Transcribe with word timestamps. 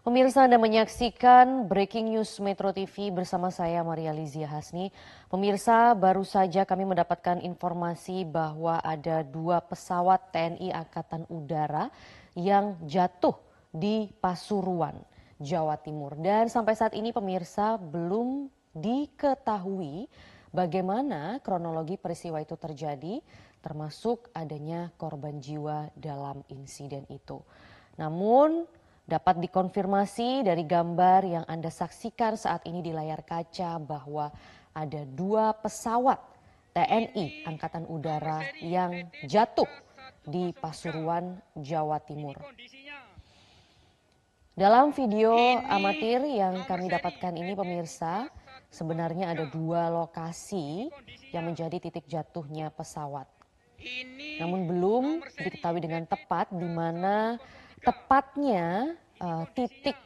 Pemirsa 0.00 0.48
Anda 0.48 0.56
menyaksikan 0.56 1.68
Breaking 1.68 2.16
News 2.16 2.40
Metro 2.40 2.72
TV 2.72 3.12
bersama 3.12 3.52
saya 3.52 3.84
Maria 3.84 4.16
Lizia 4.16 4.48
Hasni. 4.48 4.88
Pemirsa, 5.28 5.92
baru 5.92 6.24
saja 6.24 6.64
kami 6.64 6.88
mendapatkan 6.88 7.36
informasi 7.44 8.24
bahwa 8.24 8.80
ada 8.80 9.20
dua 9.20 9.60
pesawat 9.60 10.32
TNI 10.32 10.72
Angkatan 10.72 11.28
Udara 11.28 11.92
yang 12.32 12.80
jatuh 12.88 13.36
di 13.76 14.08
Pasuruan, 14.24 14.96
Jawa 15.36 15.76
Timur. 15.76 16.16
Dan 16.16 16.48
sampai 16.48 16.80
saat 16.80 16.96
ini 16.96 17.12
pemirsa 17.12 17.76
belum 17.76 18.48
diketahui 18.72 20.08
bagaimana 20.48 21.44
kronologi 21.44 22.00
peristiwa 22.00 22.40
itu 22.40 22.56
terjadi, 22.56 23.20
termasuk 23.60 24.32
adanya 24.32 24.96
korban 24.96 25.44
jiwa 25.44 25.92
dalam 25.92 26.40
insiden 26.48 27.04
itu. 27.12 27.44
Namun 28.00 28.64
Dapat 29.10 29.42
dikonfirmasi 29.42 30.46
dari 30.46 30.62
gambar 30.62 31.26
yang 31.26 31.44
Anda 31.50 31.66
saksikan 31.66 32.38
saat 32.38 32.62
ini 32.70 32.78
di 32.78 32.94
layar 32.94 33.26
kaca 33.26 33.82
bahwa 33.82 34.30
ada 34.70 35.02
dua 35.02 35.50
pesawat 35.50 36.22
TNI 36.78 37.42
Angkatan 37.42 37.90
Udara 37.90 38.46
yang 38.62 39.10
jatuh 39.26 39.66
di 40.22 40.54
Pasuruan, 40.54 41.42
Jawa 41.58 41.98
Timur. 41.98 42.38
Dalam 44.54 44.94
video 44.94 45.34
amatir 45.58 46.22
yang 46.30 46.62
kami 46.70 46.86
dapatkan 46.86 47.34
ini 47.34 47.58
pemirsa, 47.58 48.30
sebenarnya 48.70 49.34
ada 49.34 49.42
dua 49.50 49.90
lokasi 49.90 50.86
yang 51.34 51.50
menjadi 51.50 51.82
titik 51.82 52.06
jatuhnya 52.06 52.70
pesawat. 52.70 53.26
Namun 54.38 54.70
belum 54.70 55.04
diketahui 55.34 55.82
dengan 55.82 56.06
tepat 56.06 56.54
di 56.54 56.68
mana 56.70 57.42
tepatnya 57.80 58.96
uh, 59.20 59.44
titik 59.56 59.96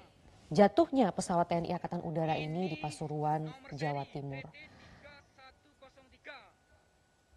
jatuhnya 0.55 1.10
pesawat 1.10 1.51
TNI 1.51 1.74
Angkatan 1.74 2.02
Udara 2.06 2.38
ini 2.38 2.70
di 2.70 2.77
Pasuruan, 2.78 3.50
Jawa 3.75 4.06
Timur. 4.11 4.47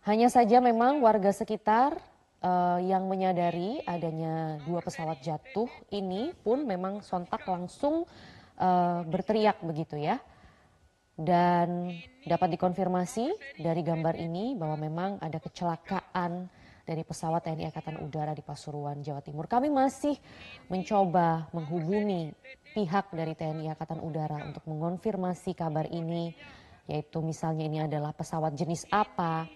Hanya 0.07 0.31
saja 0.31 0.63
memang 0.63 1.03
warga 1.03 1.35
sekitar 1.35 1.99
uh, 2.39 2.79
yang 2.79 3.11
menyadari 3.11 3.83
adanya 3.83 4.55
dua 4.63 4.79
pesawat 4.79 5.19
jatuh 5.19 5.67
ini 5.91 6.31
pun 6.45 6.63
memang 6.63 7.03
sontak 7.03 7.43
langsung 7.43 8.07
uh, 8.55 9.01
berteriak 9.03 9.59
begitu 9.59 9.99
ya. 9.99 10.21
Dan 11.17 11.97
dapat 12.29 12.55
dikonfirmasi 12.55 13.57
dari 13.57 13.81
gambar 13.81 14.15
ini 14.21 14.53
bahwa 14.53 14.77
memang 14.77 15.11
ada 15.17 15.41
kecelakaan 15.41 16.45
dari 16.87 17.03
pesawat 17.03 17.43
TNI 17.43 17.67
Angkatan 17.67 17.99
Udara 17.99 18.31
di 18.31 18.39
Pasuruan, 18.39 19.03
Jawa 19.03 19.19
Timur. 19.19 19.43
Kami 19.51 19.67
masih 19.67 20.15
mencoba 20.71 21.51
menghubungi 21.51 22.31
pihak 22.71 23.11
dari 23.11 23.35
TNI 23.35 23.75
Angkatan 23.75 23.99
Udara 23.99 24.47
untuk 24.47 24.63
mengonfirmasi 24.71 25.51
kabar 25.51 25.83
ini, 25.91 26.31
yaitu 26.87 27.19
misalnya 27.19 27.67
ini 27.67 27.83
adalah 27.83 28.15
pesawat 28.15 28.55
jenis 28.55 28.87
apa 28.87 29.51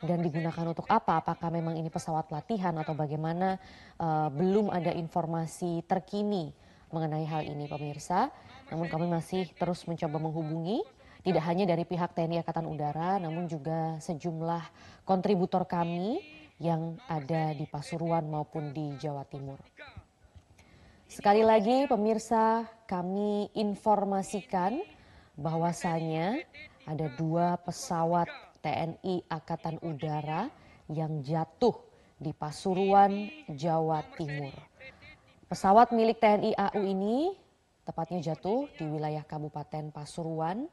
dan 0.00 0.24
digunakan 0.24 0.72
untuk 0.72 0.88
apa? 0.88 1.20
Apakah 1.20 1.52
memang 1.52 1.76
ini 1.76 1.92
pesawat 1.92 2.32
latihan 2.32 2.72
atau 2.80 2.96
bagaimana? 2.96 3.60
Uh, 4.00 4.32
belum 4.32 4.72
ada 4.72 4.96
informasi 4.96 5.84
terkini 5.84 6.48
mengenai 6.88 7.28
hal 7.28 7.44
ini, 7.44 7.68
pemirsa. 7.68 8.32
Namun 8.72 8.88
kami 8.88 9.04
masih 9.04 9.52
terus 9.60 9.84
mencoba 9.84 10.16
menghubungi 10.16 10.80
tidak 11.20 11.44
hanya 11.44 11.68
dari 11.68 11.84
pihak 11.84 12.16
TNI 12.16 12.40
Angkatan 12.40 12.64
Udara, 12.64 13.20
namun 13.20 13.44
juga 13.44 14.00
sejumlah 14.00 14.64
kontributor 15.04 15.68
kami 15.68 16.39
yang 16.60 17.00
ada 17.08 17.56
di 17.56 17.64
Pasuruan 17.64 18.28
maupun 18.28 18.76
di 18.76 18.92
Jawa 19.00 19.24
Timur. 19.24 19.56
Sekali 21.08 21.40
lagi 21.42 21.88
pemirsa 21.88 22.68
kami 22.84 23.48
informasikan 23.56 24.78
bahwasanya 25.40 26.38
ada 26.84 27.08
dua 27.16 27.56
pesawat 27.64 28.28
TNI 28.60 29.24
Angkatan 29.26 29.80
Udara 29.80 30.52
yang 30.92 31.24
jatuh 31.24 31.74
di 32.20 32.36
Pasuruan, 32.36 33.32
Jawa 33.48 34.04
Timur. 34.14 34.52
Pesawat 35.48 35.90
milik 35.96 36.20
TNI 36.20 36.54
AU 36.54 36.82
ini 36.84 37.34
tepatnya 37.88 38.20
jatuh 38.30 38.68
di 38.76 38.84
wilayah 38.84 39.24
Kabupaten 39.24 39.90
Pasuruan. 39.90 40.68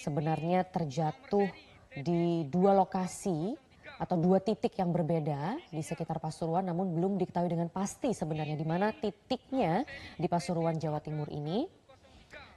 Sebenarnya 0.00 0.64
terjatuh 0.64 1.46
di 1.94 2.48
dua 2.48 2.72
lokasi 2.72 3.54
atau 4.00 4.16
dua 4.16 4.40
titik 4.40 4.80
yang 4.80 4.96
berbeda 4.96 5.60
di 5.68 5.84
sekitar 5.84 6.16
Pasuruan 6.16 6.64
namun 6.64 6.96
belum 6.96 7.20
diketahui 7.20 7.52
dengan 7.52 7.68
pasti 7.68 8.16
sebenarnya 8.16 8.56
di 8.56 8.64
mana 8.64 8.96
titiknya 8.96 9.84
di 10.16 10.24
Pasuruan 10.24 10.80
Jawa 10.80 11.04
Timur 11.04 11.28
ini. 11.28 11.68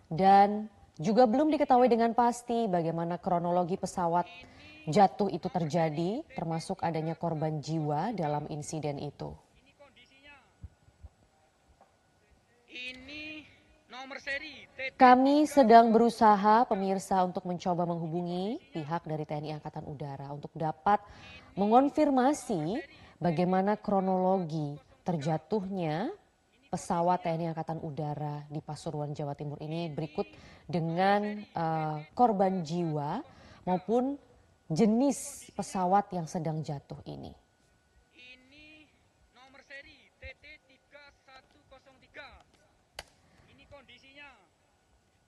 Dan 0.07 0.71
juga 0.95 1.27
belum 1.27 1.51
diketahui 1.51 1.91
dengan 1.91 2.15
pasti 2.15 2.71
bagaimana 2.71 3.19
kronologi 3.19 3.75
pesawat 3.75 4.23
jatuh 4.87 5.27
itu 5.27 5.51
terjadi 5.51 6.23
termasuk 6.31 6.79
adanya 6.79 7.19
korban 7.19 7.59
jiwa 7.59 8.15
dalam 8.15 8.47
insiden 8.47 9.03
itu. 9.03 9.42
Kami 14.99 15.47
sedang 15.47 15.95
berusaha 15.95 16.67
pemirsa 16.67 17.23
untuk 17.23 17.47
mencoba 17.47 17.87
menghubungi 17.87 18.59
pihak 18.75 19.07
dari 19.07 19.23
TNI 19.23 19.59
Angkatan 19.59 19.87
Udara 19.87 20.27
untuk 20.31 20.51
dapat 20.55 20.99
mengonfirmasi 21.55 22.83
bagaimana 23.23 23.79
kronologi 23.79 24.75
terjatuhnya 25.07 26.11
pesawat 26.73 27.21
TNI 27.23 27.53
Angkatan 27.53 27.79
Udara 27.79 28.43
di 28.49 28.59
Pasuruan 28.59 29.13
Jawa 29.13 29.37
Timur 29.37 29.61
ini 29.61 29.93
berikut 29.93 30.25
dengan 30.65 31.45
uh, 31.53 32.01
korban 32.17 32.65
jiwa 32.65 33.21
maupun 33.63 34.17
jenis 34.73 35.47
pesawat 35.53 36.09
yang 36.11 36.25
sedang 36.25 36.65
jatuh 36.65 36.97
ini. 37.05 37.42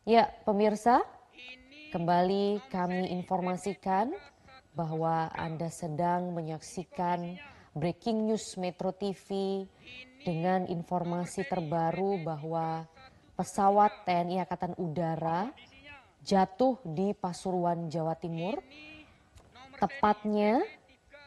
Ya, 0.05 0.29
pemirsa, 0.45 1.01
kembali 1.89 2.61
kami 2.69 3.09
informasikan 3.17 4.13
bahwa 4.77 5.33
Anda 5.33 5.73
sedang 5.73 6.29
menyaksikan 6.29 7.41
Breaking 7.73 8.29
News 8.29 8.53
Metro 8.61 8.93
TV 8.93 9.65
dengan 10.21 10.69
informasi 10.69 11.49
terbaru 11.49 12.21
bahwa 12.21 12.85
pesawat 13.33 14.05
TNI 14.05 14.45
Angkatan 14.45 14.77
Udara 14.77 15.49
jatuh 16.21 16.77
di 16.85 17.17
Pasuruan, 17.17 17.89
Jawa 17.89 18.13
Timur. 18.13 18.61
Tepatnya 19.81 20.61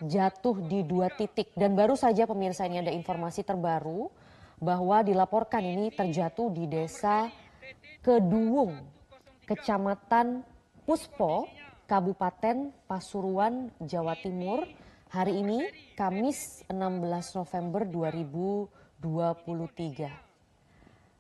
jatuh 0.07 0.55
di 0.71 0.87
dua 0.87 1.11
titik 1.11 1.51
dan 1.59 1.75
baru 1.75 1.99
saja 1.99 2.31
pemirsa 2.31 2.71
ini 2.71 2.79
ada 2.79 2.95
informasi 2.95 3.43
terbaru 3.43 4.07
bahwa 4.63 5.03
dilaporkan 5.03 5.67
ini 5.67 5.91
terjatuh 5.91 6.47
di 6.55 6.71
desa 6.71 7.27
Keduung, 8.09 8.89
Kecamatan 9.45 10.41
Puspo, 10.89 11.45
Kabupaten 11.85 12.73
Pasuruan, 12.89 13.69
Jawa 13.85 14.17
Timur. 14.17 14.65
Hari 15.13 15.45
ini 15.45 15.69
Kamis 15.93 16.65
16 16.73 17.05
November 17.37 17.85
2023. 17.85 20.09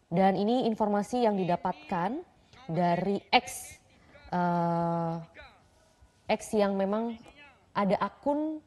Dan 0.08 0.32
ini 0.40 0.64
informasi 0.64 1.28
yang 1.28 1.36
didapatkan 1.36 2.24
dari 2.64 3.20
X 3.36 3.76
uh, 4.32 5.20
X 6.24 6.56
yang 6.56 6.72
memang 6.72 7.20
ada 7.76 8.00
akun 8.00 8.64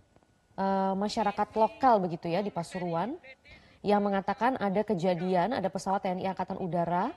uh, 0.62 0.94
masyarakat 0.94 1.58
lokal 1.58 2.06
begitu 2.06 2.30
ya 2.30 2.46
di 2.46 2.54
Pasuruan 2.54 3.18
yang 3.82 4.06
mengatakan 4.06 4.62
ada 4.62 4.86
kejadian 4.86 5.58
ada 5.58 5.74
pesawat 5.74 6.06
TNI 6.06 6.30
Angkatan 6.30 6.62
Udara 6.62 7.10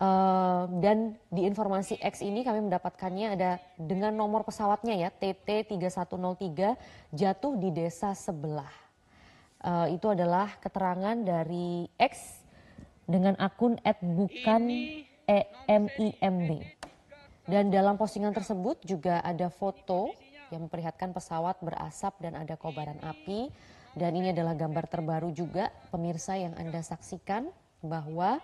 Uh, 0.00 0.64
dan 0.80 1.12
di 1.28 1.44
informasi 1.44 2.00
X 2.00 2.24
ini 2.24 2.40
kami 2.40 2.64
mendapatkannya 2.64 3.36
ada 3.36 3.60
dengan 3.76 4.16
nomor 4.16 4.48
pesawatnya 4.48 4.96
ya 4.96 5.12
TT 5.12 5.68
3103 5.68 7.12
jatuh 7.12 7.52
di 7.60 7.68
desa 7.68 8.16
sebelah. 8.16 8.72
Uh, 9.60 9.92
itu 9.92 10.08
adalah 10.08 10.56
keterangan 10.64 11.20
dari 11.20 11.84
X 12.00 12.40
dengan 13.04 13.36
akun 13.36 13.76
bukan 14.00 14.62
EMIMB. 15.68 16.50
Dan 17.44 17.68
dalam 17.68 18.00
postingan 18.00 18.32
tersebut 18.32 18.80
juga 18.88 19.20
ada 19.20 19.52
foto 19.52 20.16
yang 20.48 20.64
memperlihatkan 20.64 21.12
pesawat 21.12 21.60
berasap 21.60 22.16
dan 22.24 22.40
ada 22.40 22.56
kobaran 22.56 22.96
api. 23.04 23.52
Dan 23.92 24.16
ini 24.16 24.32
adalah 24.32 24.56
gambar 24.56 24.88
terbaru 24.88 25.28
juga 25.34 25.68
pemirsa 25.92 26.40
yang 26.40 26.56
Anda 26.56 26.80
saksikan 26.80 27.52
bahwa 27.84 28.40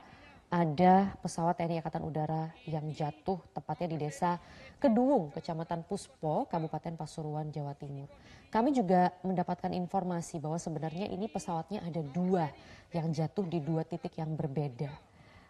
ada 0.46 1.18
pesawat 1.18 1.58
TNI 1.58 1.82
Angkatan 1.82 2.06
Udara 2.06 2.54
yang 2.70 2.86
jatuh 2.94 3.42
tepatnya 3.50 3.98
di 3.98 3.98
desa 4.06 4.38
Keduung, 4.78 5.34
Kecamatan 5.34 5.82
Puspo, 5.82 6.46
Kabupaten 6.46 6.94
Pasuruan, 6.94 7.50
Jawa 7.50 7.74
Timur. 7.74 8.06
Kami 8.46 8.70
juga 8.70 9.10
mendapatkan 9.26 9.74
informasi 9.74 10.38
bahwa 10.38 10.54
sebenarnya 10.56 11.10
ini 11.10 11.26
pesawatnya 11.26 11.82
ada 11.82 11.98
dua 11.98 12.46
yang 12.94 13.10
jatuh 13.10 13.42
di 13.42 13.58
dua 13.58 13.82
titik 13.82 14.14
yang 14.16 14.38
berbeda. 14.38 14.92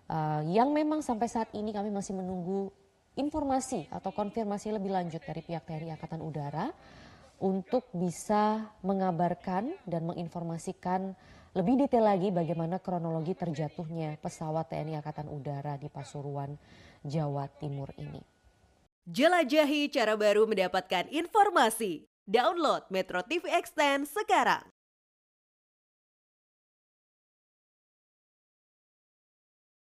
uh, 0.09 0.41
yang 0.49 0.73
memang 0.73 1.05
sampai 1.05 1.29
saat 1.29 1.51
ini 1.53 1.75
kami 1.75 1.93
masih 1.93 2.17
menunggu 2.17 2.73
informasi 3.17 3.89
atau 3.93 4.13
konfirmasi 4.13 4.73
lebih 4.73 4.93
lanjut 4.93 5.21
dari 5.21 5.45
pihak 5.45 5.67
TNI 5.69 5.97
Angkatan 5.97 6.21
Udara 6.25 6.73
untuk 7.41 7.89
bisa 7.93 8.73
mengabarkan 8.81 9.77
dan 9.85 10.09
menginformasikan 10.09 11.13
lebih 11.57 11.81
detail 11.81 12.05
lagi 12.05 12.29
bagaimana 12.29 12.77
kronologi 12.77 13.33
terjatuhnya 13.33 14.21
pesawat 14.21 14.69
TNI 14.69 15.01
Angkatan 15.01 15.33
Udara 15.33 15.81
di 15.81 15.89
Pasuruan, 15.89 16.53
Jawa 17.01 17.49
Timur 17.57 17.89
ini. 17.97 18.21
Jelajahi 19.09 19.89
cara 19.89 20.21
baru 20.21 20.45
mendapatkan 20.45 21.09
informasi. 21.09 22.05
Download 22.29 22.85
Metro 22.93 23.25
TV 23.25 23.49
Extend 23.57 24.05
sekarang. 24.05 24.76